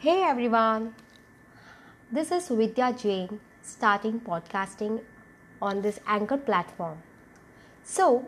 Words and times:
Hey 0.00 0.22
everyone, 0.22 0.94
this 2.12 2.30
is 2.30 2.46
Vidya 2.46 2.92
Jain 2.96 3.40
starting 3.62 4.20
podcasting 4.20 5.00
on 5.60 5.82
this 5.82 5.98
Anchor 6.06 6.36
platform. 6.36 6.98
So, 7.82 8.24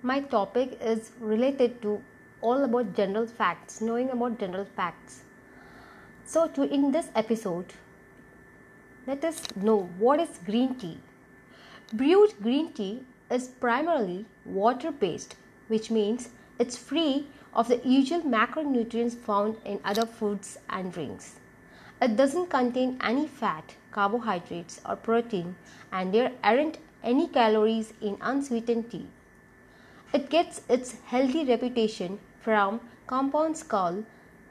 my 0.00 0.20
topic 0.20 0.78
is 0.80 1.10
related 1.20 1.82
to 1.82 2.00
all 2.40 2.64
about 2.64 2.96
general 2.96 3.26
facts, 3.26 3.82
knowing 3.82 4.08
about 4.08 4.38
general 4.38 4.64
facts. 4.64 5.20
So, 6.24 6.48
to 6.48 6.62
in 6.62 6.92
this 6.92 7.10
episode, 7.14 7.74
let 9.06 9.22
us 9.22 9.42
know 9.54 9.90
what 9.98 10.18
is 10.18 10.40
green 10.46 10.76
tea. 10.76 10.96
Brewed 11.92 12.32
green 12.42 12.72
tea 12.72 13.02
is 13.30 13.48
primarily 13.48 14.24
water 14.46 14.92
based, 14.92 15.36
which 15.68 15.90
means 15.90 16.30
it's 16.58 16.78
free 16.78 17.26
of 17.56 17.68
the 17.68 17.80
usual 17.84 18.20
macronutrients 18.20 19.16
found 19.16 19.56
in 19.64 19.80
other 19.82 20.04
foods 20.04 20.58
and 20.68 20.92
drinks. 20.92 21.36
It 22.00 22.14
doesn't 22.14 22.50
contain 22.50 22.98
any 23.02 23.26
fat, 23.26 23.74
carbohydrates, 23.90 24.82
or 24.86 24.96
protein, 24.96 25.56
and 25.90 26.12
there 26.12 26.32
aren't 26.44 26.76
any 27.02 27.26
calories 27.26 27.94
in 28.02 28.18
unsweetened 28.20 28.90
tea. 28.90 29.06
It 30.12 30.28
gets 30.28 30.60
its 30.68 30.96
healthy 31.06 31.46
reputation 31.46 32.18
from 32.42 32.80
compounds 33.06 33.62
called 33.62 34.04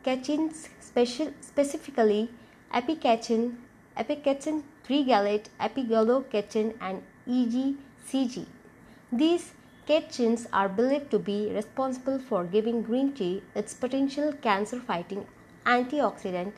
catechins, 0.04 0.70
specifically 0.80 2.32
epicatechin, 2.74 3.58
epicatechin 3.96 4.64
3-gallate, 4.88 5.46
epigallocatechin, 5.60 6.74
and 6.82 7.04
EGCG. 7.28 8.46
These 9.12 9.54
Catechins 9.88 10.48
are 10.52 10.68
believed 10.68 11.12
to 11.12 11.20
be 11.20 11.52
responsible 11.54 12.18
for 12.18 12.44
giving 12.44 12.82
green 12.82 13.14
tea 13.14 13.44
its 13.54 13.76
potential 13.76 14.34
cancer 14.34 14.80
fighting 14.80 15.28
antioxidant, 15.64 16.54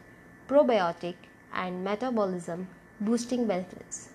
probiotic, 0.48 1.16
and 1.54 1.84
metabolism 1.84 2.70
boosting 3.02 3.46
benefits. 3.46 4.12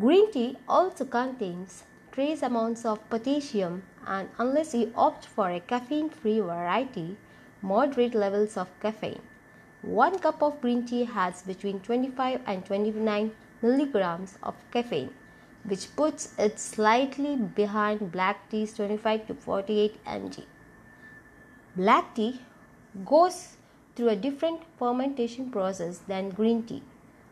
Green 0.00 0.32
tea 0.32 0.56
also 0.68 1.04
contains 1.04 1.84
trace 2.10 2.42
amounts 2.42 2.84
of 2.84 3.08
potassium, 3.10 3.84
and 4.04 4.28
unless 4.38 4.74
you 4.74 4.92
opt 4.96 5.24
for 5.24 5.48
a 5.50 5.60
caffeine 5.60 6.10
free 6.10 6.40
variety, 6.40 7.16
moderate 7.62 8.16
levels 8.16 8.56
of 8.56 8.68
caffeine. 8.80 9.22
One 9.82 10.18
cup 10.18 10.42
of 10.42 10.60
green 10.60 10.84
tea 10.84 11.04
has 11.04 11.42
between 11.42 11.78
25 11.78 12.40
and 12.44 12.66
29 12.66 13.30
milligrams 13.62 14.36
of 14.42 14.56
caffeine 14.72 15.14
which 15.64 15.94
puts 15.96 16.34
it 16.38 16.58
slightly 16.58 17.36
behind 17.36 18.12
black 18.12 18.48
tea's 18.50 18.72
25 18.74 19.26
to 19.26 19.34
48 19.34 20.04
mg. 20.04 20.44
Black 21.76 22.14
tea 22.14 22.40
goes 23.04 23.56
through 23.94 24.08
a 24.08 24.16
different 24.16 24.62
fermentation 24.78 25.50
process 25.50 25.98
than 26.08 26.30
green 26.30 26.62
tea 26.62 26.82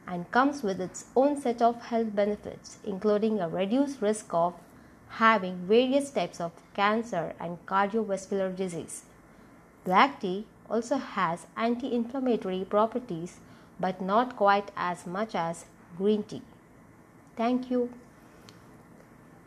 and 0.07 0.31
comes 0.31 0.63
with 0.63 0.81
its 0.81 1.07
own 1.17 1.41
set 1.41 1.61
of 1.61 1.83
health 1.87 2.15
benefits, 2.15 2.79
including 2.85 3.41
a 3.41 3.49
reduced 3.49 4.01
risk 4.01 4.33
of 4.33 4.55
having 5.09 5.67
various 5.67 6.11
types 6.11 6.41
of 6.41 6.53
cancer 6.75 7.35
and 7.41 7.65
cardiovascular 7.67 8.55
disease. 8.55 9.05
Black 9.85 10.21
tea 10.21 10.47
also 10.69 10.97
has 10.97 11.47
anti 11.57 11.93
inflammatory 11.93 12.65
properties, 12.65 13.41
but 13.81 14.01
not 14.01 14.37
quite 14.37 14.71
as 14.77 15.07
much 15.07 15.35
as 15.35 15.65
green 15.97 16.23
tea. 16.23 16.43
Thank 17.37 17.71
you. 17.71 17.91